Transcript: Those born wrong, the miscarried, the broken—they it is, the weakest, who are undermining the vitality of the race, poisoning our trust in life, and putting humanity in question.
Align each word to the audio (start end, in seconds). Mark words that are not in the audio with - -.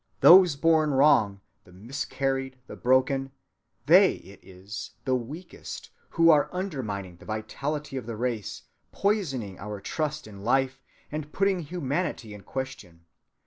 Those 0.21 0.55
born 0.55 0.89
wrong, 0.95 1.41
the 1.63 1.71
miscarried, 1.71 2.57
the 2.65 2.75
broken—they 2.75 4.13
it 4.15 4.39
is, 4.41 4.89
the 5.05 5.13
weakest, 5.13 5.91
who 6.09 6.31
are 6.31 6.49
undermining 6.51 7.17
the 7.17 7.25
vitality 7.25 7.97
of 7.97 8.07
the 8.07 8.15
race, 8.17 8.63
poisoning 8.91 9.59
our 9.59 9.79
trust 9.79 10.25
in 10.25 10.43
life, 10.43 10.81
and 11.11 11.31
putting 11.31 11.59
humanity 11.59 12.33
in 12.33 12.41
question. 12.41 13.05